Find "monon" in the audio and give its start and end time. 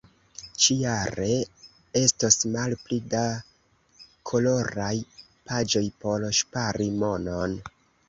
7.07-7.59